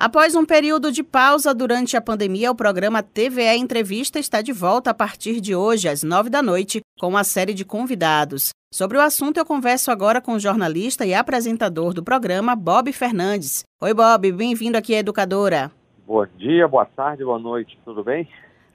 Após 0.00 0.36
um 0.36 0.44
período 0.44 0.92
de 0.92 1.02
pausa 1.02 1.52
durante 1.52 1.96
a 1.96 2.00
pandemia, 2.00 2.52
o 2.52 2.54
programa 2.54 3.02
TVE 3.02 3.56
Entrevista 3.56 4.20
está 4.20 4.40
de 4.40 4.52
volta 4.52 4.90
a 4.90 4.94
partir 4.94 5.40
de 5.40 5.56
hoje, 5.56 5.88
às 5.88 6.04
nove 6.04 6.30
da 6.30 6.40
noite, 6.40 6.80
com 7.00 7.08
uma 7.08 7.24
série 7.24 7.52
de 7.52 7.64
convidados. 7.64 8.50
Sobre 8.72 8.96
o 8.96 9.00
assunto, 9.00 9.38
eu 9.38 9.44
converso 9.44 9.90
agora 9.90 10.20
com 10.20 10.34
o 10.34 10.38
jornalista 10.38 11.04
e 11.04 11.12
apresentador 11.12 11.92
do 11.92 12.04
programa, 12.04 12.54
Bob 12.54 12.92
Fernandes. 12.92 13.64
Oi, 13.82 13.92
Bob, 13.92 14.30
bem-vindo 14.30 14.78
aqui 14.78 14.94
à 14.94 15.00
Educadora. 15.00 15.72
Bom 16.06 16.24
dia, 16.36 16.68
boa 16.68 16.86
tarde, 16.86 17.24
boa 17.24 17.40
noite, 17.40 17.76
tudo 17.84 18.04
bem? 18.04 18.28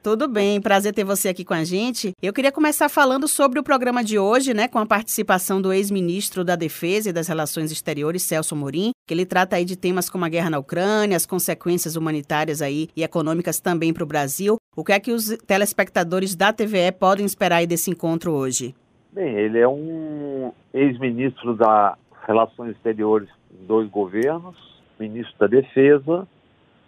Tudo 0.03 0.27
bem, 0.27 0.59
prazer 0.59 0.93
ter 0.93 1.05
você 1.05 1.29
aqui 1.29 1.45
com 1.45 1.53
a 1.53 1.63
gente. 1.63 2.11
Eu 2.21 2.33
queria 2.33 2.51
começar 2.51 2.89
falando 2.89 3.25
sobre 3.25 3.57
o 3.57 3.63
programa 3.63 4.03
de 4.03 4.19
hoje, 4.19 4.53
né, 4.53 4.67
com 4.67 4.77
a 4.77 4.85
participação 4.85 5.61
do 5.61 5.71
ex-ministro 5.71 6.43
da 6.43 6.57
Defesa 6.57 7.09
e 7.09 7.13
das 7.13 7.29
Relações 7.29 7.71
Exteriores, 7.71 8.23
Celso 8.23 8.53
Morim, 8.53 8.91
que 9.05 9.13
ele 9.13 9.25
trata 9.25 9.55
aí 9.55 9.65
de 9.65 9.75
temas 9.75 10.09
como 10.09 10.25
a 10.25 10.29
guerra 10.29 10.49
na 10.49 10.59
Ucrânia, 10.59 11.17
as 11.17 11.25
consequências 11.25 11.95
humanitárias 11.95 12.61
aí 12.61 12.89
e 12.95 13.03
econômicas 13.03 13.59
também 13.59 13.93
para 13.93 14.03
o 14.03 14.07
Brasil. 14.07 14.57
O 14.75 14.83
que 14.83 14.91
é 14.91 14.99
que 14.99 15.11
os 15.11 15.37
telespectadores 15.45 16.35
da 16.35 16.53
TVE 16.53 16.91
podem 16.97 17.25
esperar 17.25 17.57
aí 17.57 17.67
desse 17.67 17.91
encontro 17.91 18.31
hoje? 18.31 18.75
Bem, 19.11 19.35
ele 19.35 19.59
é 19.59 19.67
um 19.67 20.51
ex-ministro 20.73 21.55
das 21.55 21.95
Relações 22.25 22.71
Exteriores 22.71 23.29
em 23.51 23.65
dois 23.65 23.89
governos, 23.89 24.55
ministro 24.99 25.37
da 25.37 25.47
Defesa, 25.47 26.27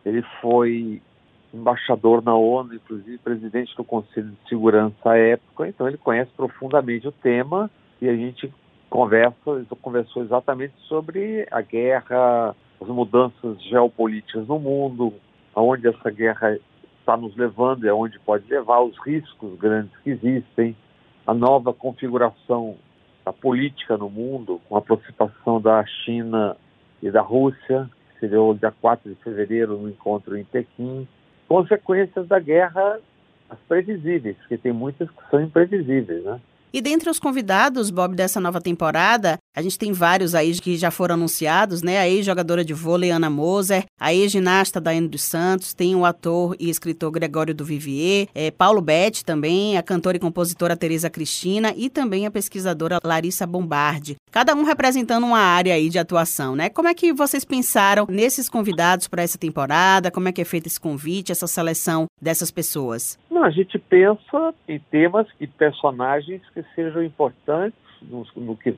ele 0.06 0.24
foi 0.42 1.02
embaixador 1.54 2.24
na 2.24 2.36
ONU, 2.36 2.76
inclusive 2.76 3.18
presidente 3.20 3.76
do 3.76 3.84
Conselho 3.84 4.30
de 4.30 4.50
Segurança 4.50 4.96
à 5.12 5.18
época, 5.18 5.68
então 5.68 5.88
ele 5.88 5.98
conhece 5.98 6.32
profundamente 6.36 7.08
o 7.08 7.12
tema 7.12 7.70
e 8.02 8.10
a 8.10 8.16
gente 8.16 8.54
conversa, 8.96 9.66
conversou 9.82 10.24
exatamente 10.24 10.74
sobre 10.88 11.46
a 11.52 11.60
guerra, 11.62 12.56
as 12.82 12.88
mudanças 12.88 13.62
geopolíticas 13.64 14.48
no 14.48 14.58
mundo, 14.58 15.14
aonde 15.54 15.86
essa 15.86 16.10
guerra 16.10 16.58
está 17.00 17.18
nos 17.18 17.36
levando 17.36 17.86
e 17.86 17.90
aonde 17.90 18.18
pode 18.20 18.50
levar, 18.50 18.80
os 18.80 18.98
riscos 19.06 19.60
grandes 19.60 19.92
que 19.98 20.12
existem, 20.12 20.74
a 21.28 21.34
nova 21.34 21.74
configuração 21.74 22.78
da 23.26 23.34
política 23.34 23.98
no 23.98 24.10
mundo, 24.10 24.62
com 24.70 24.76
a 24.78 24.80
aproximação 24.80 25.60
da 25.60 25.86
China 25.86 26.56
e 27.04 27.12
da 27.12 27.22
Rússia, 27.22 27.90
que 28.14 28.22
seria 28.22 28.42
o 28.42 28.54
dia 28.54 28.72
4 28.72 29.10
de 29.10 29.16
fevereiro 29.22 29.78
no 29.78 29.90
encontro 29.90 30.38
em 30.38 30.46
Pequim, 30.46 31.06
consequências 31.50 32.30
da 32.30 32.40
guerra, 32.40 33.02
as 33.50 33.60
previsíveis, 33.68 34.38
porque 34.38 34.58
tem 34.58 34.72
muitas 34.72 35.10
que 35.10 35.30
são 35.30 35.42
imprevisíveis, 35.42 36.24
né? 36.24 36.40
E 36.76 36.82
dentre 36.82 37.10
os 37.10 37.20
convidados, 37.20 37.90
Bob, 37.90 38.14
dessa 38.18 38.42
nova 38.42 38.60
temporada, 38.60 39.40
a 39.56 39.62
gente 39.62 39.80
tem 39.80 39.94
vários 39.94 40.36
aí 40.36 40.52
que 40.60 40.76
já 40.76 40.92
foram 40.92 41.16
anunciados, 41.16 41.82
né? 41.82 41.98
A 41.98 42.10
ex-jogadora 42.10 42.64
de 42.64 42.74
vôlei 42.74 43.10
Ana 43.10 43.30
Moser, 43.30 43.86
a 43.98 44.14
ex-ginasta 44.14 44.82
Daiane 44.82 45.08
dos 45.08 45.24
Santos, 45.24 45.74
tem 45.74 45.96
o 45.96 46.04
ator 46.04 46.56
e 46.60 46.70
escritor 46.70 47.10
Gregório 47.12 47.56
do 47.56 47.64
Vivier, 47.64 48.28
é, 48.36 48.52
Paulo 48.52 48.82
Betti 48.82 49.24
também, 49.24 49.78
a 49.78 49.84
cantora 49.84 50.18
e 50.18 50.20
compositora 50.20 50.76
Tereza 50.76 51.10
Cristina 51.10 51.74
e 51.78 51.90
também 51.90 52.26
a 52.26 52.32
pesquisadora 52.32 53.00
Larissa 53.02 53.48
Bombardi. 53.48 54.18
Cada 54.30 54.54
um 54.54 54.64
representando 54.64 55.26
uma 55.26 55.40
área 55.40 55.74
aí 55.74 55.90
de 55.90 55.98
atuação, 55.98 56.56
né? 56.56 56.70
Como 56.70 56.90
é 56.90 56.94
que 56.94 57.14
vocês 57.14 57.46
pensaram 57.46 58.06
nesses 58.10 58.50
convidados 58.50 59.08
para 59.08 59.24
essa 59.24 59.38
temporada? 59.38 60.12
Como 60.12 60.28
é 60.28 60.34
que 60.34 60.42
é 60.42 60.46
feito 60.46 60.68
esse 60.68 60.80
convite, 60.80 61.32
essa 61.32 61.48
seleção 61.48 62.08
dessas 62.22 62.52
pessoas? 62.52 63.18
Não, 63.32 63.46
a 63.46 63.50
gente 63.50 63.80
pensa 63.80 64.54
em 64.68 64.80
temas 64.92 65.28
e 65.40 65.48
personagens 65.48 66.42
que 66.54 66.62
sejam 66.76 67.02
importantes 67.02 67.80
no, 68.02 68.26
no 68.36 68.58
que 68.58 68.76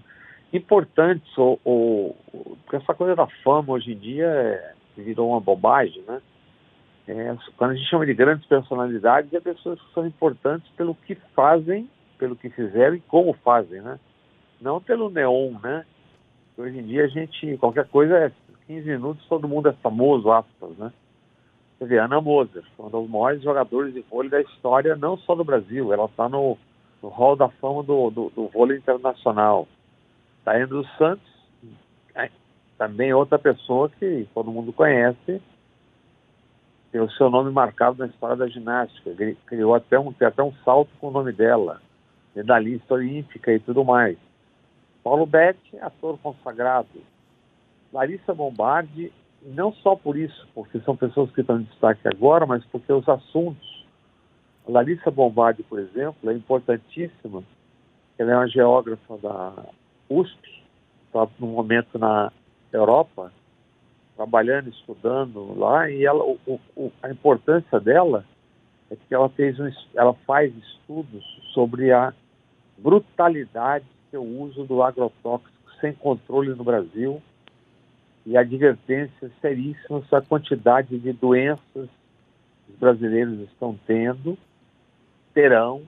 importantes, 0.53 1.37
ou, 1.37 1.59
ou, 1.63 2.17
porque 2.63 2.77
essa 2.77 2.93
coisa 2.93 3.15
da 3.15 3.27
fama 3.43 3.73
hoje 3.73 3.93
em 3.93 3.97
dia 3.97 4.25
é, 4.25 4.73
virou 4.95 5.31
uma 5.31 5.39
bobagem, 5.39 6.03
né? 6.07 6.21
É, 7.07 7.35
quando 7.55 7.71
a 7.71 7.75
gente 7.75 7.89
chama 7.89 8.05
de 8.05 8.13
grandes 8.13 8.45
personalidades, 8.47 9.33
é 9.33 9.39
pessoas 9.39 9.79
que 9.81 9.93
são 9.93 10.05
importantes 10.05 10.69
pelo 10.75 10.93
que 10.93 11.15
fazem, 11.35 11.89
pelo 12.17 12.35
que 12.35 12.49
fizeram 12.49 12.95
e 12.95 13.01
como 13.01 13.33
fazem, 13.33 13.81
né? 13.81 13.99
Não 14.59 14.81
pelo 14.81 15.09
neon, 15.09 15.51
né? 15.63 15.85
Hoje 16.57 16.79
em 16.79 16.83
dia 16.83 17.05
a 17.05 17.07
gente, 17.07 17.57
qualquer 17.57 17.87
coisa 17.87 18.17
é 18.17 18.31
15 18.67 18.89
minutos, 18.89 19.25
todo 19.27 19.47
mundo 19.47 19.69
é 19.69 19.73
famoso, 19.73 20.31
aspas, 20.31 20.77
né? 20.77 20.91
Quer 21.77 21.85
dizer, 21.85 21.99
Ana 21.99 22.19
Moser, 22.19 22.63
uma 22.77 22.89
das 22.89 23.09
maiores 23.09 23.41
jogadores 23.43 23.93
de 23.93 24.01
vôlei 24.01 24.29
da 24.29 24.41
história, 24.41 24.95
não 24.95 25.15
só 25.17 25.35
do 25.35 25.43
Brasil, 25.43 25.93
ela 25.93 26.05
está 26.05 26.27
no, 26.27 26.57
no 27.01 27.09
hall 27.09 27.35
da 27.35 27.47
fama 27.49 27.83
do, 27.83 28.09
do, 28.09 28.29
do 28.35 28.47
vôlei 28.47 28.77
internacional. 28.77 29.67
Taiane 30.47 30.67
dos 30.67 30.87
Santos, 30.97 31.27
também 32.77 33.11
outra 33.11 33.37
pessoa 33.37 33.89
que 33.89 34.25
todo 34.33 34.49
mundo 34.49 34.71
conhece, 34.71 35.41
tem 36.89 37.01
o 37.01 37.11
seu 37.11 37.29
nome 37.29 37.51
marcado 37.51 37.97
na 37.97 38.05
história 38.05 38.37
da 38.37 38.47
ginástica, 38.47 39.11
criou 39.45 39.75
até 39.75 39.99
um, 39.99 40.13
até 40.21 40.41
um 40.41 40.53
salto 40.63 40.89
com 41.01 41.09
o 41.09 41.11
nome 41.11 41.33
dela, 41.33 41.81
medalhista 42.33 42.93
olímpica 42.93 43.51
e 43.51 43.59
tudo 43.59 43.83
mais. 43.83 44.17
Paulo 45.03 45.25
Betti, 45.25 45.77
ator 45.81 46.17
consagrado. 46.19 46.87
Larissa 47.91 48.33
Bombardi, 48.33 49.11
não 49.43 49.73
só 49.73 49.97
por 49.97 50.15
isso, 50.15 50.47
porque 50.55 50.79
são 50.79 50.95
pessoas 50.95 51.29
que 51.31 51.41
estão 51.41 51.59
em 51.59 51.63
destaque 51.63 52.07
agora, 52.07 52.45
mas 52.45 52.63
porque 52.67 52.93
os 52.93 53.07
assuntos. 53.09 53.85
A 54.65 54.71
Larissa 54.71 55.11
Bombardi, 55.11 55.61
por 55.63 55.77
exemplo, 55.77 56.29
é 56.29 56.33
importantíssima. 56.33 57.43
Ela 58.17 58.31
é 58.31 58.35
uma 58.37 58.47
geógrafa 58.47 59.17
da 59.17 59.53
USP, 60.09 60.63
está 61.05 61.27
no 61.39 61.47
momento 61.47 61.97
na 61.97 62.31
Europa, 62.71 63.31
trabalhando, 64.15 64.69
estudando 64.69 65.57
lá, 65.57 65.89
e 65.89 66.05
ela, 66.05 66.23
o, 66.23 66.59
o, 66.75 66.91
a 67.03 67.09
importância 67.09 67.79
dela 67.79 68.25
é 68.89 68.95
que 68.95 69.13
ela, 69.13 69.29
fez 69.29 69.59
um, 69.59 69.69
ela 69.95 70.13
faz 70.25 70.53
estudos 70.55 71.23
sobre 71.53 71.91
a 71.91 72.13
brutalidade 72.77 73.85
que 74.09 74.15
é 74.15 74.19
o 74.19 74.41
uso 74.41 74.63
do 74.63 74.81
agrotóxico 74.81 75.51
sem 75.81 75.93
controle 75.93 76.49
no 76.55 76.63
Brasil 76.63 77.21
e 78.25 78.37
advertências 78.37 79.31
seríssimas 79.41 80.11
a 80.11 80.21
quantidade 80.21 80.97
de 80.97 81.13
doenças 81.13 81.61
que 81.73 82.71
os 82.71 82.79
brasileiros 82.79 83.39
estão 83.41 83.77
tendo, 83.85 84.37
terão 85.33 85.83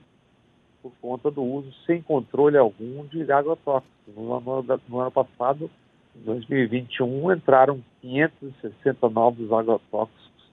por 0.81 0.91
conta 1.01 1.29
do 1.29 1.43
uso 1.43 1.71
sem 1.85 2.01
controle 2.01 2.57
algum 2.57 3.05
de 3.05 3.31
agrotóxicos. 3.31 4.15
No 4.15 4.33
ano, 4.33 4.79
no 4.87 4.99
ano 4.99 5.11
passado, 5.11 5.69
em 6.15 6.21
2021, 6.21 7.33
entraram 7.33 7.81
560 8.01 9.09
novos 9.09 9.51
agrotóxicos, 9.51 10.43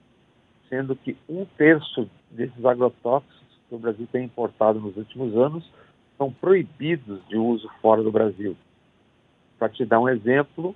sendo 0.69 0.95
que 0.95 1.17
um 1.27 1.45
terço 1.57 2.09
desses 2.31 2.63
agrotóxicos 2.65 3.37
que 3.67 3.75
o 3.75 3.79
Brasil 3.79 4.07
tem 4.11 4.25
importado 4.25 4.79
nos 4.79 4.95
últimos 4.95 5.35
anos 5.35 5.69
são 6.17 6.31
proibidos 6.31 7.25
de 7.27 7.37
uso 7.37 7.69
fora 7.81 8.01
do 8.01 8.11
Brasil. 8.11 8.55
Para 9.59 9.69
te 9.69 9.85
dar 9.85 9.99
um 9.99 10.09
exemplo, 10.09 10.75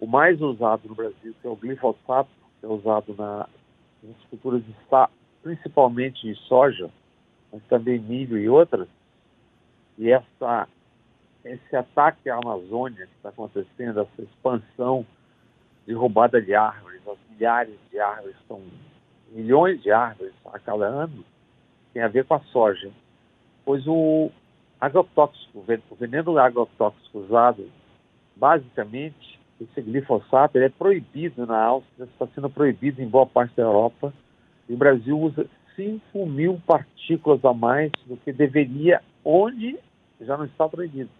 o 0.00 0.06
mais 0.06 0.40
usado 0.40 0.88
no 0.88 0.94
Brasil, 0.94 1.34
que 1.40 1.46
é 1.46 1.50
o 1.50 1.56
glifosato, 1.56 2.30
que 2.60 2.66
é 2.66 2.68
usado 2.68 3.14
na, 3.16 3.48
nas 4.02 4.16
culturas 4.30 4.62
de, 4.64 4.74
principalmente 5.42 6.26
de 6.26 6.34
soja, 6.46 6.90
mas 7.56 7.62
também 7.70 7.98
milho 7.98 8.36
e 8.36 8.50
outras, 8.50 8.86
e 9.96 10.10
essa, 10.10 10.68
esse 11.42 11.74
ataque 11.74 12.28
à 12.28 12.36
Amazônia 12.36 13.06
que 13.06 13.16
está 13.16 13.30
acontecendo, 13.30 14.00
essa 14.00 14.22
expansão 14.22 15.06
de 15.86 15.94
roubada 15.94 16.40
de 16.40 16.54
árvores, 16.54 17.00
as 17.08 17.16
milhares 17.30 17.74
de 17.90 17.98
árvores, 17.98 18.36
são 18.46 18.60
milhões 19.32 19.82
de 19.82 19.90
árvores 19.90 20.34
a 20.52 20.58
cada 20.58 20.84
ano, 20.84 21.24
tem 21.94 22.02
a 22.02 22.08
ver 22.08 22.26
com 22.26 22.34
a 22.34 22.40
soja. 22.40 22.90
Pois 23.64 23.86
o 23.86 24.30
agrotóxico, 24.78 25.64
o 25.90 25.94
veneno 25.94 26.38
agrotóxico 26.38 27.20
usado, 27.20 27.70
basicamente, 28.36 29.40
esse 29.58 29.80
glifosato, 29.80 30.58
ele 30.58 30.66
é 30.66 30.68
proibido 30.68 31.46
na 31.46 31.58
Áustria, 31.58 32.04
está 32.04 32.26
sendo 32.34 32.50
proibido 32.50 33.00
em 33.00 33.08
boa 33.08 33.24
parte 33.24 33.56
da 33.56 33.62
Europa, 33.62 34.12
e 34.68 34.74
o 34.74 34.76
Brasil 34.76 35.18
usa 35.18 35.46
5 35.76 36.26
mil 36.26 36.60
partículas 36.66 37.44
a 37.44 37.52
mais 37.52 37.92
do 38.06 38.16
que 38.16 38.32
deveria, 38.32 39.00
onde 39.24 39.78
já 40.20 40.36
não 40.36 40.46
está 40.46 40.68
proibido. 40.68 41.10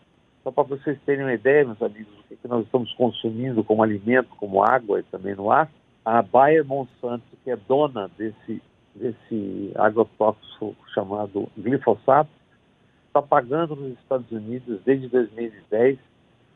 Só 0.43 0.51
para 0.51 0.65
vocês 0.65 0.99
terem 1.05 1.25
uma 1.25 1.35
ideia, 1.35 1.65
meus 1.65 1.81
amigos, 1.83 2.13
do 2.17 2.23
que, 2.25 2.37
que 2.37 2.49
nós 2.49 2.65
estamos 2.65 2.93
consumindo 2.95 3.63
como 3.63 3.83
alimento, 3.83 4.31
como 4.39 4.63
água 4.63 5.01
e 5.01 5.03
também 5.05 5.35
no 5.35 5.51
ar, 5.51 5.71
a 6.05 6.23
Bayer 6.23 6.65
Monsanto, 6.65 7.25
que 7.45 7.51
é 7.51 7.57
dona 7.57 8.09
desse, 8.17 8.63
desse 8.95 9.73
agrotóxico 9.75 10.77
chamado 10.95 11.49
glifosato, 11.59 12.31
está 13.09 13.21
pagando 13.21 13.75
nos 13.75 13.99
Estados 13.99 14.31
Unidos, 14.31 14.81
desde 14.85 15.09
2010, 15.09 15.99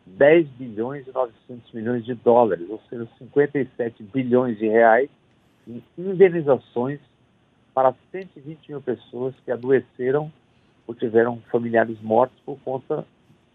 10 0.06 0.48
bilhões 0.50 1.06
e 1.06 1.12
900 1.12 1.72
milhões 1.72 2.04
de 2.04 2.14
dólares, 2.14 2.68
ou 2.70 2.80
seja, 2.88 3.08
57 3.18 4.02
bilhões 4.04 4.58
de 4.58 4.68
reais 4.68 5.10
em 5.66 5.82
indenizações 5.98 7.00
para 7.74 7.94
120 8.10 8.68
mil 8.68 8.80
pessoas 8.80 9.34
que 9.44 9.50
adoeceram 9.50 10.32
ou 10.86 10.94
tiveram 10.94 11.40
familiares 11.50 12.00
mortos 12.00 12.38
por 12.44 12.58
conta 12.60 13.06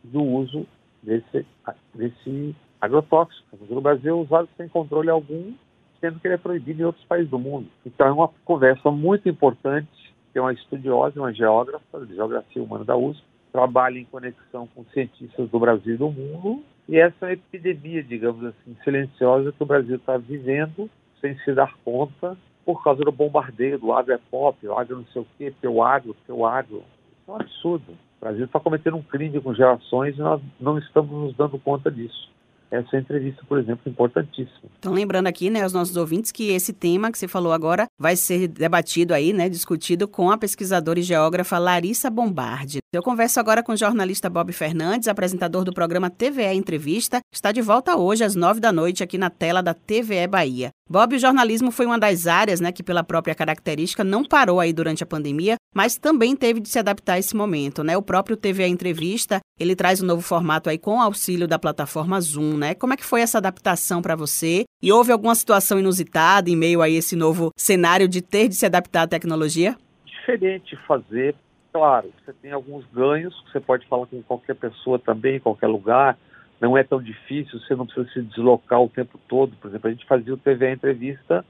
do 0.03 0.21
uso 0.21 0.65
desse, 1.01 1.45
desse 1.94 2.56
agrotóxico. 2.79 3.57
No 3.69 3.81
Brasil, 3.81 4.19
usado 4.19 4.47
sem 4.57 4.67
controle 4.67 5.09
algum 5.09 5.53
sendo 6.00 6.19
que 6.19 6.27
ele 6.27 6.35
é 6.35 6.38
proibido 6.38 6.81
em 6.81 6.85
outros 6.85 7.06
países 7.06 7.29
do 7.29 7.39
mundo. 7.39 7.67
Então 7.85 8.07
é 8.07 8.12
uma 8.12 8.27
conversa 8.44 8.91
muito 8.91 9.27
importante, 9.27 10.13
tem 10.33 10.41
uma 10.41 10.53
estudiosa, 10.53 11.19
uma 11.19 11.33
geógrafa, 11.33 12.06
de 12.06 12.15
geografia 12.15 12.62
humana 12.62 12.83
da 12.83 12.95
USP, 12.95 13.23
trabalha 13.51 13.97
em 13.97 14.06
conexão 14.06 14.67
com 14.75 14.83
cientistas 14.94 15.50
do 15.50 15.59
Brasil 15.59 15.95
e 15.95 15.97
do 15.97 16.12
mundo, 16.12 16.62
e 16.88 16.97
essa 16.97 17.29
é 17.29 17.33
epidemia, 17.33 18.03
digamos 18.03 18.44
assim, 18.44 18.75
silenciosa 18.83 19.51
que 19.51 19.63
o 19.63 19.65
Brasil 19.65 19.95
está 19.95 20.17
vivendo 20.17 20.89
sem 21.21 21.38
se 21.39 21.53
dar 21.53 21.73
conta 21.83 22.38
por 22.65 22.83
causa 22.83 23.03
do 23.03 23.12
bombardeio 23.12 23.79
do 23.79 23.94
agro 23.94 24.13
é 24.13 24.19
pop, 24.31 24.67
o 24.67 24.77
agro 24.77 24.97
não 24.97 25.06
sei 25.13 25.21
o 25.21 25.27
quê, 25.38 25.53
teu 25.62 25.83
agro, 25.83 26.15
teu 26.25 26.45
agro. 26.45 26.83
Isso 27.21 27.29
é 27.29 27.31
um 27.31 27.35
absurdo. 27.35 27.91
O 27.91 28.25
Brasil 28.25 28.45
está 28.45 28.59
cometendo 28.59 28.97
um 28.97 29.03
crime 29.03 29.39
com 29.39 29.53
gerações 29.53 30.17
e 30.17 30.19
nós 30.19 30.41
não 30.59 30.77
estamos 30.79 31.12
nos 31.12 31.35
dando 31.35 31.59
conta 31.59 31.91
disso 31.91 32.34
essa 32.71 32.97
entrevista, 32.97 33.41
por 33.47 33.59
exemplo, 33.59 33.81
é 33.85 33.89
importantíssima. 33.89 34.69
Então, 34.79 34.94
lembrando 34.94 35.27
aqui, 35.27 35.50
né, 35.50 35.63
aos 35.63 35.73
nossos 35.73 35.95
ouvintes, 35.95 36.31
que 36.31 36.51
esse 36.51 36.73
tema 36.73 37.12
que 37.12 37.17
você 37.17 37.27
falou 37.27 37.53
agora 37.53 37.85
vai 38.00 38.15
ser 38.15 38.47
debatido 38.47 39.13
aí, 39.13 39.33
né, 39.33 39.47
discutido 39.50 40.07
com 40.07 40.29
a 40.31 40.38
pesquisadora 40.38 41.00
e 41.00 41.03
geógrafa 41.03 41.57
Larissa 41.57 42.09
Bombardi. 42.09 42.79
Eu 42.94 43.03
converso 43.03 43.39
agora 43.39 43.62
com 43.62 43.73
o 43.73 43.77
jornalista 43.77 44.29
Bob 44.29 44.51
Fernandes, 44.53 45.07
apresentador 45.07 45.63
do 45.63 45.73
programa 45.73 46.09
TVE 46.09 46.53
Entrevista, 46.53 47.19
está 47.33 47.51
de 47.51 47.62
volta 47.62 47.95
hoje 47.95 48.23
às 48.23 48.35
nove 48.35 48.59
da 48.59 48.71
noite 48.71 49.03
aqui 49.03 49.17
na 49.17 49.29
tela 49.29 49.62
da 49.62 49.73
TVE 49.73 50.27
Bahia. 50.27 50.69
Bob, 50.89 51.15
o 51.15 51.19
jornalismo 51.19 51.71
foi 51.71 51.85
uma 51.85 51.97
das 51.97 52.27
áreas, 52.27 52.59
né, 52.59 52.71
que 52.71 52.83
pela 52.83 53.03
própria 53.03 53.33
característica 53.33 54.03
não 54.03 54.23
parou 54.23 54.59
aí 54.59 54.71
durante 54.71 55.03
a 55.03 55.07
pandemia, 55.07 55.56
mas 55.73 55.97
também 55.97 56.35
teve 56.35 56.59
de 56.59 56.69
se 56.69 56.79
adaptar 56.79 57.13
a 57.13 57.19
esse 57.19 57.35
momento, 57.35 57.83
né? 57.83 57.97
O 57.97 58.01
próprio 58.01 58.38
TVE 58.38 58.67
Entrevista, 58.67 59.39
ele 59.59 59.75
traz 59.75 60.01
um 60.01 60.05
novo 60.05 60.21
formato 60.21 60.69
aí 60.69 60.77
com 60.77 60.97
o 60.97 61.01
auxílio 61.01 61.47
da 61.47 61.57
plataforma 61.57 62.19
Zoom, 62.19 62.57
né? 62.57 62.75
Como 62.75 62.93
é 62.93 62.97
que 62.97 63.05
foi 63.05 63.21
essa 63.21 63.37
adaptação 63.37 64.01
para 64.01 64.15
você? 64.15 64.65
E 64.81 64.91
houve 64.91 65.11
alguma 65.11 65.33
situação 65.33 65.79
inusitada 65.79 66.49
em 66.49 66.55
meio 66.55 66.81
a 66.81 66.89
esse 66.89 67.15
novo 67.15 67.51
cenário 67.57 68.07
de 68.07 68.21
ter 68.21 68.47
de 68.49 68.55
se 68.55 68.65
adaptar 68.65 69.03
à 69.03 69.07
tecnologia? 69.07 69.75
Diferente 70.05 70.75
fazer, 70.87 71.35
claro, 71.71 72.11
você 72.23 72.33
tem 72.33 72.51
alguns 72.51 72.85
ganhos, 72.93 73.33
você 73.47 73.59
pode 73.59 73.87
falar 73.87 74.07
com 74.07 74.21
qualquer 74.23 74.55
pessoa 74.55 74.99
também, 74.99 75.37
em 75.37 75.39
qualquer 75.39 75.67
lugar, 75.67 76.17
não 76.59 76.77
é 76.77 76.83
tão 76.83 77.01
difícil, 77.01 77.59
você 77.59 77.75
não 77.75 77.85
precisa 77.85 78.09
se 78.13 78.21
deslocar 78.21 78.81
o 78.81 78.89
tempo 78.89 79.19
todo. 79.27 79.55
Por 79.57 79.69
exemplo, 79.69 79.89
a 79.89 79.91
gente 79.93 80.05
fazia 80.05 80.33
o 80.33 80.37
TV 80.37 80.71
Entrevista, 80.71 81.45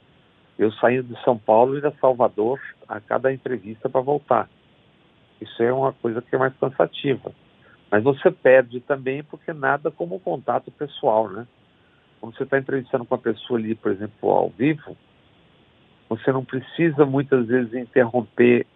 eu 0.58 0.72
saindo 0.74 1.14
de 1.14 1.24
São 1.24 1.38
Paulo 1.38 1.78
e 1.78 1.82
de 1.82 1.92
Salvador 2.00 2.60
a 2.88 3.00
cada 3.00 3.34
entrevista 3.34 3.90
para 3.90 4.02
voltar. 4.02 4.50
Isso 5.42 5.62
é 5.62 5.72
uma 5.72 5.94
coisa 5.94 6.22
que 6.22 6.36
é 6.36 6.40
mais 6.40 6.54
cansativa. 6.58 7.32
Mas 7.96 8.04
você 8.04 8.30
perde 8.30 8.82
também 8.82 9.24
porque 9.24 9.54
nada 9.54 9.90
como 9.90 10.16
o 10.16 10.20
contato 10.20 10.70
pessoal, 10.70 11.30
né? 11.30 11.48
Quando 12.20 12.36
você 12.36 12.44
está 12.44 12.60
entrevistando 12.60 13.06
com 13.06 13.16
a 13.16 13.18
pessoa 13.18 13.58
ali, 13.58 13.74
por 13.74 13.90
exemplo, 13.90 14.30
ao 14.32 14.50
vivo, 14.50 14.98
você 16.10 16.30
não 16.30 16.44
precisa 16.44 17.06
muitas 17.06 17.48
vezes 17.48 17.74
interromper 17.74 18.68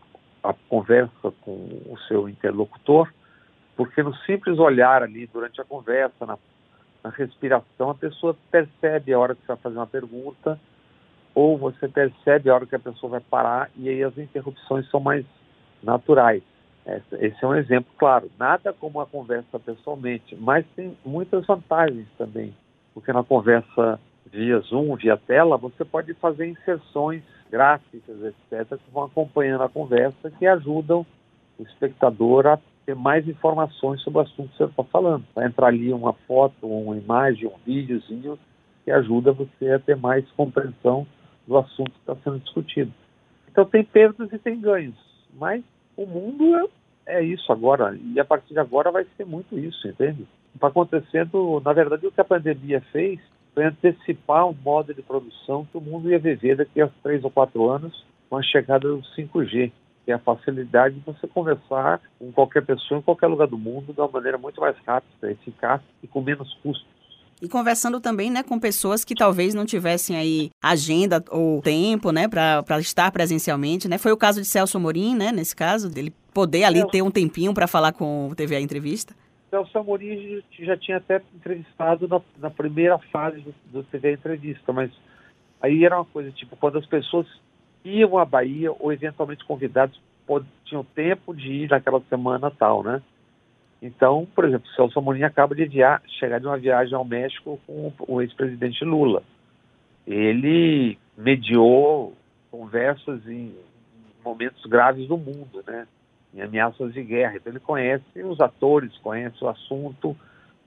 a 0.41 0.53
conversa 0.53 1.33
com 1.41 1.51
o 1.51 1.97
seu 2.07 2.29
interlocutor, 2.29 3.11
porque 3.75 4.01
no 4.01 4.15
simples 4.19 4.57
olhar 4.57 5.03
ali 5.03 5.27
durante 5.27 5.59
a 5.59 5.65
conversa, 5.65 6.25
na, 6.25 6.37
na 7.03 7.09
respiração, 7.09 7.89
a 7.89 7.95
pessoa 7.95 8.37
percebe 8.49 9.11
a 9.11 9.19
hora 9.19 9.35
que 9.35 9.41
você 9.41 9.47
vai 9.47 9.57
fazer 9.57 9.75
uma 9.75 9.87
pergunta, 9.87 10.57
ou 11.35 11.57
você 11.57 11.89
percebe 11.89 12.49
a 12.49 12.55
hora 12.55 12.65
que 12.65 12.75
a 12.75 12.79
pessoa 12.79 13.09
vai 13.09 13.19
parar, 13.19 13.69
e 13.75 13.89
aí 13.89 14.01
as 14.01 14.17
interrupções 14.17 14.89
são 14.89 15.01
mais 15.01 15.25
naturais. 15.83 16.41
Esse 16.85 17.43
é 17.43 17.47
um 17.47 17.55
exemplo 17.55 17.91
claro. 17.97 18.29
Nada 18.39 18.73
como 18.73 18.99
a 18.99 19.05
conversa 19.05 19.59
pessoalmente, 19.59 20.35
mas 20.35 20.65
tem 20.75 20.97
muitas 21.05 21.45
vantagens 21.45 22.07
também, 22.17 22.53
porque 22.93 23.13
na 23.13 23.23
conversa 23.23 23.99
via 24.25 24.59
Zoom, 24.59 24.95
via 24.95 25.17
tela, 25.17 25.57
você 25.57 25.83
pode 25.83 26.13
fazer 26.15 26.47
inserções 26.47 27.23
gráficas, 27.51 28.03
etc., 28.23 28.77
que 28.77 28.91
vão 28.91 29.03
acompanhando 29.03 29.63
a 29.63 29.69
conversa, 29.69 30.31
que 30.31 30.45
ajudam 30.45 31.05
o 31.57 31.63
espectador 31.63 32.47
a 32.47 32.59
ter 32.85 32.95
mais 32.95 33.27
informações 33.27 34.01
sobre 34.01 34.19
o 34.19 34.21
assunto 34.21 34.49
que 34.51 34.57
você 34.57 34.63
está 34.65 34.83
falando. 34.83 35.25
Vai 35.35 35.45
entrar 35.45 35.67
ali 35.67 35.91
uma 35.91 36.13
foto, 36.13 36.67
uma 36.67 36.97
imagem, 36.97 37.47
um 37.47 37.57
videozinho 37.65 38.37
que 38.83 38.91
ajuda 38.91 39.31
você 39.31 39.71
a 39.71 39.79
ter 39.79 39.95
mais 39.95 40.29
compreensão 40.31 41.05
do 41.47 41.57
assunto 41.57 41.91
que 41.91 41.99
está 41.99 42.15
sendo 42.23 42.39
discutido. 42.39 42.91
Então 43.51 43.65
tem 43.65 43.83
perdas 43.83 44.31
e 44.31 44.37
tem 44.37 44.59
ganhos, 44.59 44.95
mas 45.33 45.63
o 46.03 46.07
mundo 46.07 46.69
é, 47.05 47.19
é 47.19 47.23
isso 47.23 47.51
agora 47.51 47.97
e 48.01 48.19
a 48.19 48.25
partir 48.25 48.53
de 48.53 48.59
agora 48.59 48.91
vai 48.91 49.05
ser 49.17 49.25
muito 49.25 49.57
isso, 49.57 49.87
entende? 49.87 50.27
Está 50.55 50.67
acontecendo, 50.67 51.61
na 51.63 51.73
verdade, 51.73 52.07
o 52.07 52.11
que 52.11 52.21
a 52.21 52.25
pandemia 52.25 52.81
fez 52.91 53.19
foi 53.53 53.65
antecipar 53.65 54.47
um 54.47 54.55
modo 54.63 54.93
de 54.93 55.01
produção 55.01 55.65
que 55.65 55.77
o 55.77 55.81
mundo 55.81 56.09
ia 56.09 56.19
viver 56.19 56.55
daqui 56.55 56.81
a 56.81 56.89
três 57.03 57.23
ou 57.23 57.29
quatro 57.29 57.69
anos 57.69 58.05
com 58.29 58.37
a 58.37 58.43
chegada 58.43 58.87
do 58.87 59.01
5G 59.17 59.71
que 60.09 60.11
é 60.11 60.15
a 60.15 60.19
facilidade 60.19 60.95
de 60.95 61.01
você 61.01 61.27
conversar 61.27 62.01
com 62.17 62.31
qualquer 62.31 62.65
pessoa 62.65 62.97
em 62.97 63.03
qualquer 63.03 63.27
lugar 63.27 63.47
do 63.47 63.59
mundo 63.59 63.93
de 63.93 64.01
uma 64.01 64.07
maneira 64.07 64.39
muito 64.39 64.59
mais 64.59 64.75
rápida, 64.79 65.31
eficaz 65.31 65.81
e 66.01 66.07
com 66.07 66.19
menos 66.19 66.51
custos. 66.63 66.98
E 67.41 67.47
conversando 67.47 68.01
também, 68.01 68.29
né, 68.29 68.43
com 68.43 68.59
pessoas 68.59 69.05
que 69.05 69.15
talvez 69.15 69.53
não 69.53 69.65
tivessem 69.65 70.17
aí 70.17 70.49
agenda 70.61 71.23
ou 71.29 71.61
tempo, 71.61 72.11
né, 72.11 72.27
para 72.27 72.79
estar 72.79 73.11
presencialmente, 73.11 73.87
né? 73.87 73.97
Foi 73.97 74.11
o 74.11 74.17
caso 74.17 74.41
de 74.41 74.47
Celso 74.47 74.77
Amorim, 74.77 75.15
né, 75.15 75.31
nesse 75.31 75.55
caso, 75.55 75.89
dele 75.89 76.13
poder 76.33 76.63
ali 76.65 76.85
ter 76.89 77.01
um 77.01 77.09
tempinho 77.11 77.53
para 77.53 77.67
falar 77.67 77.93
com 77.93 78.27
o 78.29 78.35
TV 78.35 78.57
a 78.57 78.61
entrevista. 78.61 79.15
Celso 79.49 79.77
Amorim 79.77 80.43
já 80.59 80.75
tinha 80.75 80.97
até 80.97 81.21
entrevistado 81.33 82.07
na, 82.07 82.21
na 82.37 82.49
primeira 82.49 82.99
fase 83.11 83.39
do, 83.39 83.55
do 83.71 83.83
TV 83.83 84.13
entrevista, 84.13 84.73
mas 84.73 84.91
aí 85.61 85.85
era 85.85 85.95
uma 85.95 86.05
coisa 86.05 86.31
tipo 86.31 86.57
quando 86.57 86.77
as 86.77 86.85
pessoas 86.85 87.25
iam 87.83 88.17
à 88.17 88.25
Bahia 88.25 88.71
ou 88.77 88.91
eventualmente 88.91 89.45
convidados 89.45 89.99
tinham 90.65 90.83
tempo 90.83 91.33
de 91.33 91.51
ir 91.51 91.69
naquela 91.69 92.01
semana 92.07 92.51
tal, 92.51 92.83
né? 92.83 93.01
Então, 93.81 94.27
por 94.35 94.45
exemplo, 94.45 94.69
o 94.69 94.75
Celso 94.75 94.99
Amorim 94.99 95.23
acaba 95.23 95.55
de 95.55 95.65
via 95.65 96.01
chegar 96.19 96.39
de 96.39 96.45
uma 96.45 96.57
viagem 96.57 96.93
ao 96.93 97.05
México 97.05 97.59
com 97.65 97.93
o 98.07 98.21
ex-presidente 98.21 98.83
Lula. 98.83 99.23
Ele 100.05 100.97
mediou 101.17 102.13
conversas 102.51 103.25
em 103.27 103.55
momentos 104.23 104.65
graves 104.65 105.07
do 105.07 105.17
mundo, 105.17 105.63
né? 105.65 105.87
Em 106.33 106.41
ameaças 106.41 106.93
de 106.93 107.01
guerra. 107.03 107.37
Então 107.37 107.53
ele 107.53 107.59
conhece 107.59 108.03
os 108.23 108.39
atores, 108.41 108.97
conhece 108.97 109.41
o 109.43 109.47
assunto, 109.47 110.15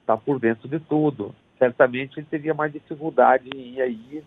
está 0.00 0.16
por 0.16 0.40
dentro 0.40 0.68
de 0.68 0.80
tudo. 0.80 1.34
Certamente 1.58 2.18
ele 2.18 2.26
teria 2.28 2.54
mais 2.54 2.72
dificuldade 2.72 3.48
em 3.54 3.74
ir 3.74 3.82
aí 3.82 4.24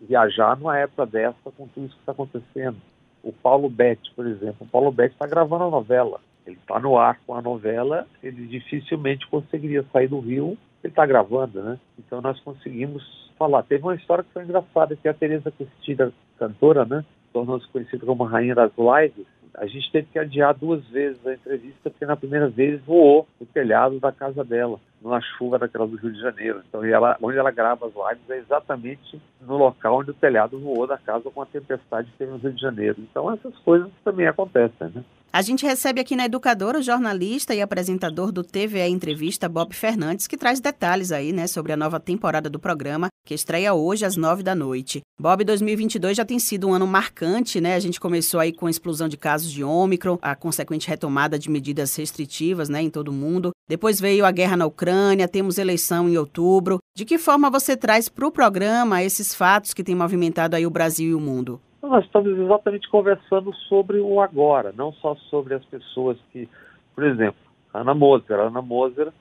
viajar 0.00 0.56
numa 0.56 0.78
época 0.78 1.06
dessa 1.06 1.50
com 1.56 1.68
tudo 1.68 1.86
isso 1.86 1.94
que 1.94 2.00
está 2.00 2.12
acontecendo. 2.12 2.76
O 3.22 3.32
Paulo 3.32 3.68
Betti, 3.68 4.12
por 4.14 4.26
exemplo, 4.26 4.56
o 4.60 4.66
Paulo 4.66 4.90
Betti 4.90 5.14
está 5.14 5.26
gravando 5.26 5.64
a 5.64 5.70
novela. 5.70 6.20
Ele 6.46 6.56
está 6.56 6.78
no 6.78 6.98
ar 6.98 7.18
com 7.26 7.34
a 7.34 7.42
novela, 7.42 8.06
ele 8.22 8.46
dificilmente 8.46 9.26
conseguiria 9.28 9.84
sair 9.92 10.08
do 10.08 10.20
Rio, 10.20 10.58
ele 10.82 10.92
está 10.92 11.06
gravando, 11.06 11.62
né? 11.62 11.78
Então 11.98 12.20
nós 12.20 12.38
conseguimos 12.40 13.02
falar. 13.38 13.62
Teve 13.62 13.82
uma 13.82 13.94
história 13.94 14.22
que 14.22 14.32
foi 14.32 14.44
engraçada, 14.44 14.96
que 14.96 15.08
a 15.08 15.14
Tereza 15.14 15.50
Cristina, 15.50 16.12
cantora, 16.38 16.84
né? 16.84 17.04
Tornou-se 17.32 17.66
conhecida 17.68 18.04
como 18.06 18.24
a 18.24 18.28
rainha 18.28 18.54
das 18.54 18.72
lives 18.76 19.26
a 19.56 19.66
gente 19.66 19.90
teve 19.92 20.08
que 20.12 20.18
adiar 20.18 20.52
duas 20.54 20.84
vezes 20.88 21.24
a 21.26 21.32
entrevista, 21.32 21.88
porque 21.88 22.04
na 22.04 22.16
primeira 22.16 22.48
vez 22.48 22.80
voou 22.84 23.26
o 23.40 23.46
telhado 23.46 24.00
da 24.00 24.10
casa 24.10 24.44
dela, 24.44 24.80
numa 25.00 25.20
chuva 25.20 25.58
daquela 25.58 25.86
do 25.86 25.96
Rio 25.96 26.12
de 26.12 26.20
Janeiro. 26.20 26.62
Então, 26.68 26.84
ela, 26.84 27.16
onde 27.22 27.38
ela 27.38 27.50
grava 27.50 27.86
as 27.86 27.92
lives 27.94 28.30
é 28.30 28.38
exatamente 28.38 29.20
no 29.40 29.56
local 29.56 30.00
onde 30.00 30.10
o 30.10 30.14
telhado 30.14 30.58
voou 30.58 30.86
da 30.86 30.98
casa 30.98 31.30
com 31.30 31.40
a 31.40 31.46
tempestade 31.46 32.10
que 32.10 32.18
teve 32.18 32.32
no 32.32 32.38
Rio 32.38 32.52
de 32.52 32.60
Janeiro. 32.60 32.96
Então, 32.98 33.32
essas 33.32 33.56
coisas 33.58 33.90
também 34.04 34.26
acontecem, 34.26 34.88
né? 34.92 35.04
A 35.34 35.42
gente 35.42 35.66
recebe 35.66 36.00
aqui 36.00 36.14
na 36.14 36.26
Educadora 36.26 36.78
o 36.78 36.82
jornalista 36.82 37.52
e 37.56 37.60
apresentador 37.60 38.30
do 38.30 38.44
TVE 38.44 38.86
Entrevista, 38.86 39.48
Bob 39.48 39.74
Fernandes, 39.74 40.28
que 40.28 40.36
traz 40.36 40.60
detalhes 40.60 41.10
aí, 41.10 41.32
né, 41.32 41.48
sobre 41.48 41.72
a 41.72 41.76
nova 41.76 41.98
temporada 41.98 42.48
do 42.48 42.60
programa, 42.60 43.08
que 43.26 43.34
estreia 43.34 43.74
hoje 43.74 44.04
às 44.04 44.14
nove 44.14 44.44
da 44.44 44.54
noite. 44.54 45.00
Bob, 45.20 45.42
2022 45.42 46.16
já 46.16 46.24
tem 46.24 46.38
sido 46.38 46.68
um 46.68 46.72
ano 46.72 46.86
marcante, 46.86 47.60
né? 47.60 47.74
A 47.74 47.80
gente 47.80 47.98
começou 47.98 48.38
aí 48.38 48.52
com 48.52 48.66
a 48.66 48.70
explosão 48.70 49.08
de 49.08 49.16
casos 49.16 49.50
de 49.50 49.64
Ômicron, 49.64 50.20
a 50.22 50.36
consequente 50.36 50.86
retomada 50.86 51.36
de 51.36 51.50
medidas 51.50 51.96
restritivas, 51.96 52.68
né, 52.68 52.80
em 52.80 52.88
todo 52.88 53.08
o 53.08 53.12
mundo. 53.12 53.50
Depois 53.68 54.00
veio 54.00 54.24
a 54.24 54.30
guerra 54.30 54.56
na 54.56 54.66
Ucrânia, 54.66 55.26
temos 55.26 55.58
eleição 55.58 56.08
em 56.08 56.16
outubro. 56.16 56.78
De 56.96 57.04
que 57.04 57.18
forma 57.18 57.50
você 57.50 57.76
traz 57.76 58.08
para 58.08 58.24
o 58.24 58.30
programa 58.30 59.02
esses 59.02 59.34
fatos 59.34 59.74
que 59.74 59.82
têm 59.82 59.96
movimentado 59.96 60.54
aí 60.54 60.64
o 60.64 60.70
Brasil 60.70 61.10
e 61.10 61.14
o 61.14 61.20
mundo? 61.20 61.60
Nós 61.88 62.04
estamos 62.06 62.38
exatamente 62.38 62.88
conversando 62.88 63.54
sobre 63.68 63.98
o 64.00 64.20
agora, 64.20 64.72
não 64.74 64.92
só 64.94 65.14
sobre 65.28 65.54
as 65.54 65.64
pessoas 65.66 66.16
que, 66.32 66.48
por 66.94 67.04
exemplo, 67.04 67.40
Ana 67.72 67.94
Moser. 67.94 68.40
Ana 68.40 68.62
Moser 68.62 69.12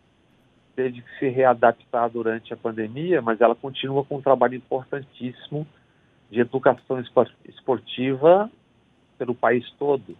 teve 0.74 1.01
que 1.01 1.20
se 1.20 1.27
readaptar 1.27 2.10
durante 2.10 2.53
a 2.53 2.58
pandemia, 2.58 3.22
mas 3.22 3.41
ela 3.41 3.53
continua 3.53 4.05
com 4.05 4.17
um 4.17 4.22
trabalho 4.22 4.55
importantíssimo 4.55 5.67
de 6.32 6.39
educação 6.39 7.03
esportiva 7.46 8.50
pelo 9.17 9.36
país 9.36 9.70
todo, 9.77 10.15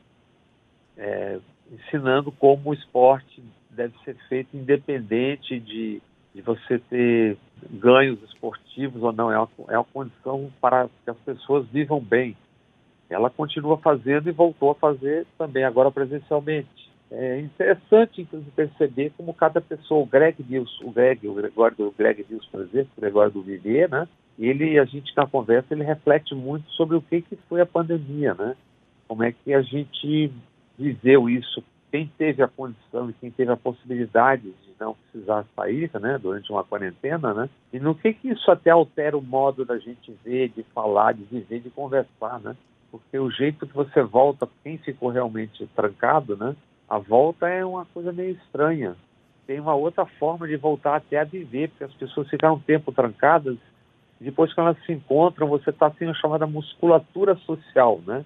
é, 0.98 1.40
ensinando 1.72 2.32
como 2.32 2.70
o 2.70 2.74
esporte 2.74 3.42
deve 3.70 3.94
ser 4.04 4.16
feito 4.28 4.56
independente 4.56 5.60
de, 5.60 6.02
de 6.36 6.42
você 6.42 6.78
ter 6.78 7.38
ganhos 7.72 8.22
esportivos 8.24 9.02
ou 9.02 9.12
não, 9.12 9.32
é 9.32 9.38
uma, 9.38 9.50
é 9.70 9.78
uma 9.78 9.84
condição 9.86 10.52
para 10.62 10.88
que 11.04 11.10
as 11.10 11.18
pessoas 11.18 11.68
vivam 11.68 12.00
bem. 12.00 12.36
Ela 13.10 13.30
continua 13.30 13.78
fazendo 13.78 14.28
e 14.28 14.32
voltou 14.32 14.72
a 14.72 14.76
fazer 14.76 15.26
também 15.38 15.64
agora 15.64 15.92
presencialmente. 15.92 16.92
É 17.12 17.40
interessante, 17.40 18.22
inclusive, 18.22 18.50
perceber 18.52 19.12
como 19.16 19.34
cada 19.34 19.62
pessoa, 19.62 20.02
o 20.02 20.06
Greg 20.06 20.42
Dias, 20.42 20.68
o 20.82 20.90
Greg, 20.90 21.28
o 21.28 21.34
Gregório 21.36 21.78
do 21.78 21.94
Greg 21.96 22.24
Dias, 22.24 22.44
por 22.48 22.62
exemplo, 22.62 22.90
o 22.98 23.02
Gregório 23.02 23.32
do 23.32 23.44
Viver, 23.44 23.88
né? 23.88 24.08
Ele, 24.40 24.80
a 24.80 24.86
gente 24.86 25.16
na 25.16 25.28
conversa, 25.28 25.76
ele 25.76 25.84
reflete 25.84 26.34
muito 26.34 26.68
sobre 26.72 26.98
o 26.98 27.02
que, 27.02 27.22
que 27.22 27.36
foi 27.48 27.62
a 27.62 27.68
pandemia, 27.68 28.34
né? 28.34 28.56
Como 29.08 29.24
é 29.24 29.32
que 29.32 29.54
a 29.54 29.62
gente 29.62 30.32
viveu 30.78 31.30
isso, 31.30 31.64
quem 31.94 32.12
teve 32.18 32.42
a 32.42 32.48
condição 32.48 33.08
e 33.08 33.14
quem 33.14 33.30
teve 33.30 33.52
a 33.52 33.56
possibilidade 33.56 34.42
de 34.42 34.74
não 34.80 34.96
precisar 34.96 35.46
sair, 35.56 35.92
né, 36.02 36.18
durante 36.20 36.52
uma 36.52 36.64
quarentena, 36.64 37.36
né? 37.36 37.48
E 37.72 37.80
no 37.80 37.94
que 37.94 38.16
que 38.16 38.30
isso 38.30 38.50
até 38.50 38.72
altera 38.72 39.16
o 39.16 39.22
modo 39.22 39.64
da 39.64 39.78
gente 39.78 40.12
ver, 40.26 40.50
de 40.50 40.64
falar, 40.74 41.14
de 41.14 41.24
viver, 41.26 41.60
de 41.60 41.70
conversar, 41.70 42.40
né? 42.40 42.56
Porque 42.90 43.20
o 43.20 43.30
jeito 43.30 43.68
que 43.68 43.76
você 43.76 44.02
volta, 44.02 44.50
quem 44.64 44.80
ficou 44.80 45.10
realmente 45.10 45.68
trancado, 45.76 46.36
né? 46.36 46.56
A 46.90 46.98
volta 46.98 47.48
é 47.48 47.64
uma 47.64 47.86
coisa 47.86 48.12
meio 48.12 48.32
estranha. 48.44 48.96
Tem 49.46 49.60
uma 49.60 49.76
outra 49.76 50.04
forma 50.18 50.48
de 50.48 50.56
voltar 50.56 50.96
até 50.96 51.20
a 51.20 51.24
viver, 51.24 51.70
porque 51.70 51.84
as 51.84 51.94
pessoas 51.94 52.28
ficaram 52.28 52.56
um 52.56 52.60
tempo 52.60 52.92
trancadas. 52.92 53.58
Depois 54.20 54.52
que 54.52 54.60
elas 54.60 54.84
se 54.84 54.92
encontram, 54.94 55.48
você 55.48 55.70
está 55.70 55.92
sendo 55.92 56.10
a 56.10 56.16
chamada 56.16 56.48
musculatura 56.48 57.36
social, 57.36 58.02
né? 58.08 58.26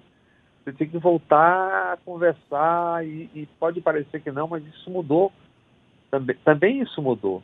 Você 0.68 0.72
tem 0.76 0.88
que 0.88 0.98
voltar 0.98 1.92
a 1.92 1.96
conversar 2.04 3.06
e, 3.06 3.30
e 3.34 3.48
pode 3.58 3.80
parecer 3.80 4.20
que 4.20 4.30
não, 4.30 4.48
mas 4.48 4.64
isso 4.66 4.90
mudou. 4.90 5.32
Também, 6.10 6.36
também 6.44 6.80
isso 6.82 7.00
mudou. 7.00 7.42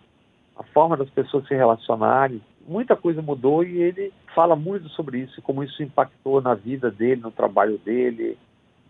A 0.56 0.62
forma 0.62 0.96
das 0.96 1.08
pessoas 1.10 1.46
se 1.46 1.54
relacionarem, 1.54 2.42
muita 2.66 2.94
coisa 2.94 3.22
mudou 3.22 3.64
e 3.64 3.78
ele 3.78 4.12
fala 4.34 4.54
muito 4.54 4.88
sobre 4.90 5.18
isso, 5.18 5.40
como 5.42 5.64
isso 5.64 5.82
impactou 5.82 6.40
na 6.40 6.54
vida 6.54 6.90
dele, 6.90 7.20
no 7.20 7.30
trabalho 7.30 7.78
dele, 7.78 8.36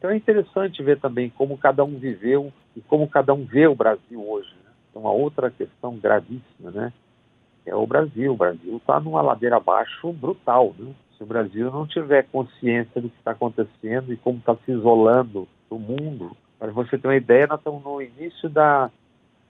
então 0.05 0.13
é 0.13 0.17
interessante 0.19 0.83
ver 0.83 1.01
também 1.01 1.31
como 1.31 1.57
cada 1.57 1.83
um 1.83 1.99
viveu 1.99 2.53
e 2.77 2.83
como 2.83 3.09
cada 3.09 3.33
um 3.33 3.47
vê 3.47 3.67
o 3.67 3.75
Brasil 3.75 4.23
hoje. 4.23 4.51
Né? 4.63 4.71
Então, 4.91 5.01
uma 5.01 5.11
outra 5.11 5.51
questão 5.51 5.97
gravíssima, 5.97 6.71
né? 6.71 6.93
É 7.65 7.75
o 7.75 7.87
Brasil. 7.87 8.35
O 8.35 8.37
Brasil 8.37 8.77
está 8.77 9.01
numa 9.01 9.23
ladeira 9.23 9.57
abaixo 9.57 10.13
brutal, 10.13 10.75
né? 10.79 10.93
O 11.25 11.27
Brasil 11.27 11.71
não 11.71 11.87
tiver 11.87 12.27
consciência 12.31 13.01
do 13.01 13.09
que 13.09 13.17
está 13.17 13.31
acontecendo 13.31 14.13
e 14.13 14.17
como 14.17 14.39
está 14.39 14.55
se 14.57 14.73
isolando 14.73 15.49
do 15.71 15.79
mundo, 15.79 16.37
para 16.59 16.71
você 16.71 16.99
ter 16.99 17.09
uma 17.09 17.17
ideia, 17.17 17.47
nós 17.47 17.61
estamos 17.61 17.83
no 17.83 18.01
início 18.03 18.49
da, 18.49 18.91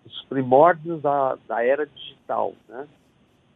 dos 0.05 0.25
primórdios 0.29 1.03
da, 1.03 1.37
da 1.49 1.65
era 1.65 1.85
digital, 1.85 2.55
né? 2.69 2.87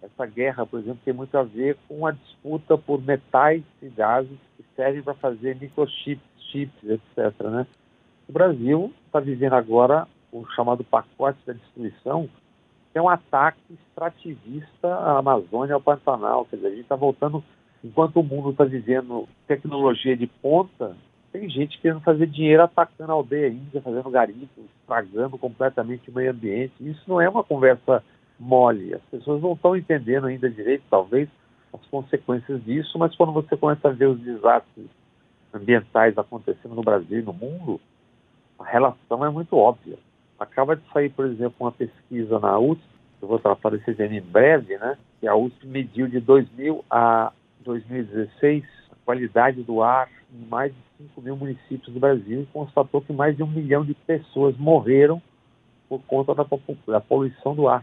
Essa 0.02 0.26
guerra, 0.26 0.66
por 0.66 0.80
exemplo, 0.80 1.00
tem 1.04 1.14
muito 1.14 1.37
a 1.37 1.42
ver 1.42 1.76
com 1.88 2.06
a 2.06 2.12
disputa 2.12 2.76
por 2.76 3.00
metais 3.00 3.62
e 3.82 3.88
gases 3.88 4.38
que 4.56 4.64
servem 4.76 5.02
para 5.02 5.14
fazer 5.14 5.56
microchips 5.56 6.28
chips, 6.50 6.82
etc. 6.84 7.40
Né? 7.44 7.66
O 8.28 8.32
Brasil 8.32 8.92
está 9.06 9.20
vivendo 9.20 9.54
agora 9.54 10.06
o 10.32 10.44
chamado 10.54 10.84
pacote 10.84 11.38
da 11.46 11.52
destruição, 11.52 12.28
que 12.92 12.98
é 12.98 13.02
um 13.02 13.08
ataque 13.08 13.60
extrativista 13.70 14.88
à 14.88 15.18
Amazônia, 15.18 15.75
ao 15.75 15.80
Pantanal. 15.80 16.44
Quer 16.46 16.56
dizer, 16.56 16.68
a 16.68 16.70
gente 16.70 16.80
está 16.80 16.96
voltando, 16.96 17.42
enquanto 17.85 18.20
o 18.20 18.23
mundo 18.23 18.50
está 18.50 18.64
vivendo 18.64 19.28
tecnologia 19.47 20.16
de 20.16 20.26
ponta, 20.26 20.97
tem 21.32 21.49
gente 21.49 21.78
querendo 21.78 22.00
fazer 22.00 22.26
dinheiro 22.26 22.62
atacando 22.62 23.12
a 23.12 23.14
aldeia 23.14 23.49
índia, 23.49 23.82
fazendo 23.82 24.11
garimpo, 24.11 24.62
estragando 24.80 25.37
completamente 25.37 26.11
o 26.11 26.14
meio 26.14 26.30
ambiente. 26.30 26.73
Isso 26.80 27.02
não 27.06 27.20
é 27.20 27.28
uma 27.28 27.44
conversa 27.44 28.02
mole. 28.38 28.94
As 28.94 29.02
pessoas 29.02 29.42
não 29.42 29.52
estão 29.52 29.76
entendendo 29.76 30.26
ainda 30.26 30.50
direito, 30.50 30.85
talvez, 30.88 31.28
as 31.73 31.85
consequências 31.87 32.64
disso, 32.64 32.99
mas 32.99 33.14
quando 33.14 33.32
você 33.32 33.56
começa 33.56 33.88
a 33.88 33.92
ver 33.92 34.06
os 34.06 34.20
desastres 34.20 34.87
ambientais 35.52 36.16
acontecendo 36.16 36.75
no 36.75 36.82
Brasil 36.82 37.20
e 37.20 37.23
no 37.23 37.32
mundo, 37.32 37.80
a 38.58 38.64
relação 38.64 39.25
é 39.25 39.30
muito 39.30 39.56
óbvia. 39.56 39.99
Acaba 40.38 40.76
de 40.76 40.82
sair, 40.92 41.11
por 41.11 41.26
exemplo, 41.26 41.56
uma 41.61 41.73
pesquisa 41.73 42.38
na 42.38 42.58
USP, 42.58 42.82
eu 43.20 43.28
vou 43.28 43.38
tratar 43.38 43.70
desse 43.70 43.92
tema 43.94 44.14
em 44.14 44.20
breve, 44.20 44.78
né? 44.78 44.97
Que 45.20 45.26
a 45.26 45.35
USP 45.35 45.66
mediu 45.66 46.06
de 46.06 46.20
2000 46.20 46.85
a 46.88 47.32
2016 47.64 48.64
a 48.90 48.94
qualidade 49.04 49.62
do 49.62 49.82
ar 49.82 50.08
em 50.32 50.46
mais 50.46 50.72
de 50.72 51.04
5 51.04 51.22
mil 51.22 51.36
municípios 51.36 51.92
do 51.92 52.00
Brasil 52.00 52.42
e 52.42 52.46
constatou 52.46 53.00
que 53.00 53.12
mais 53.12 53.36
de 53.36 53.42
um 53.42 53.46
milhão 53.46 53.84
de 53.84 53.94
pessoas 53.94 54.56
morreram 54.56 55.22
por 55.88 56.00
conta 56.02 56.34
da, 56.34 56.46
da 56.86 57.00
poluição 57.00 57.54
do 57.54 57.68
ar. 57.68 57.82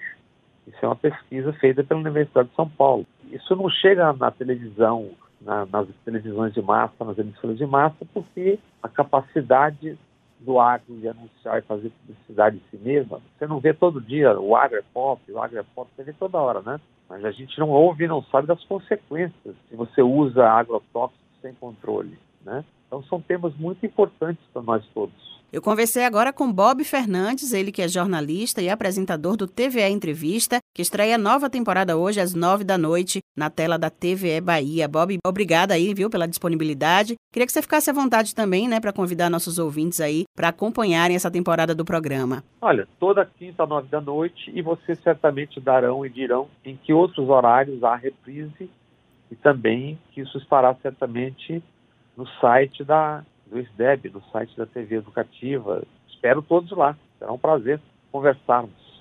Isso 0.68 0.78
é 0.82 0.88
uma 0.88 0.96
pesquisa 0.96 1.54
feita 1.54 1.84
pela 1.84 2.00
Universidade 2.00 2.50
de 2.50 2.56
São 2.56 2.70
Paulo. 2.70 3.06
Isso 3.32 3.56
não 3.56 3.70
chega 3.70 4.14
na 4.14 4.32
televisão 4.32 5.12
na, 5.42 5.66
nas 5.66 5.88
televisões 6.04 6.54
de 6.54 6.62
massa, 6.62 7.06
nas 7.06 7.18
emissoras 7.18 7.58
de 7.58 7.66
massa, 7.66 8.06
porque 8.14 8.60
a 8.82 8.90
capacidade 8.90 9.98
do 10.40 10.60
agro 10.60 10.96
de 10.98 11.08
anunciar 11.08 11.60
e 11.60 11.62
fazer 11.62 11.90
publicidade 11.90 12.58
em 12.58 12.70
si 12.70 12.84
mesma, 12.84 13.22
você 13.38 13.48
não 13.48 13.60
vê 13.60 13.74
todo 13.74 14.02
dia 14.02 14.38
o 14.40 14.56
agro 14.56 14.78
é 14.78 14.84
pop, 14.94 15.22
o 15.32 15.42
agro 15.42 15.58
é 15.58 15.64
pop, 15.64 15.90
você 15.96 16.04
vê 16.04 16.14
toda 16.14 16.38
hora, 16.38 16.62
né? 16.62 16.80
Mas 17.10 17.24
a 17.24 17.32
gente 17.32 17.58
não 17.60 17.70
ouve 17.70 18.06
e 18.06 18.08
não 18.08 18.24
sabe 18.24 18.48
das 18.48 18.64
consequências 18.64 19.56
se 19.70 19.76
você 19.76 20.02
usa 20.02 20.48
agrotóxicos 20.48 21.24
sem 21.42 21.54
controle, 21.54 22.18
né? 22.44 22.64
Então 22.88 23.04
são 23.04 23.22
temas 23.22 23.56
muito 23.56 23.86
importantes 23.86 24.44
para 24.52 24.62
nós 24.62 24.84
todos. 24.94 25.14
Eu 25.52 25.62
conversei 25.62 26.04
agora 26.04 26.34
com 26.34 26.52
Bob 26.52 26.84
Fernandes, 26.84 27.54
ele 27.54 27.72
que 27.72 27.82
é 27.82 27.88
jornalista 27.88 28.62
e 28.62 28.70
apresentador 28.70 29.38
do 29.38 29.48
TVE 29.48 29.88
Entrevista, 29.90 30.60
que 30.76 30.82
estreia 30.82 31.18
nova 31.18 31.50
temporada 31.50 31.96
hoje 31.96 32.20
às 32.20 32.34
nove 32.34 32.66
da 32.66 32.78
noite 32.78 33.22
na 33.34 33.50
tela 33.50 33.80
da 33.80 33.90
TVE 33.90 34.42
Bahia. 34.42 34.90
Bob, 34.90 35.18
obrigada 35.26 35.74
aí, 35.74 35.94
viu, 35.94 36.10
pela 36.10 36.28
disponibilidade. 36.28 37.16
Queria 37.32 37.46
que 37.46 37.54
você 37.54 37.62
ficasse 37.62 37.90
à 37.90 37.94
vontade 37.94 38.36
também, 38.36 38.68
né, 38.68 38.82
para 38.82 38.92
convidar 38.92 39.30
nossos 39.30 39.58
ouvintes 39.58 40.02
aí 40.02 40.26
para 40.36 40.50
acompanharem 40.50 41.16
essa 41.16 41.32
temporada 41.32 41.74
do 41.74 41.86
programa. 41.86 42.44
Olha, 42.62 42.86
toda 43.00 43.26
quinta, 43.26 43.66
nove 43.66 43.88
da 43.88 44.02
noite, 44.02 44.52
e 44.54 44.62
vocês 44.62 45.00
certamente 45.00 45.62
darão 45.62 46.06
e 46.06 46.10
dirão 46.10 46.50
em 46.66 46.76
que 46.76 46.92
outros 46.92 47.30
horários 47.30 47.82
há 47.82 47.96
reprise 47.96 48.70
e 49.32 49.36
também 49.38 49.98
que 50.12 50.20
isso 50.20 50.38
estará 50.38 50.76
certamente 50.82 51.64
no 52.18 52.28
site 52.42 52.84
da 52.84 53.24
do 53.48 53.60
SDEB, 53.60 54.10
no 54.10 54.22
site 54.32 54.58
da 54.58 54.66
TV 54.66 54.98
Educativa. 54.98 55.84
Espero 56.10 56.42
todos 56.42 56.72
lá. 56.72 56.98
Será 57.18 57.32
um 57.32 57.38
prazer 57.38 57.80
conversarmos. 58.12 58.95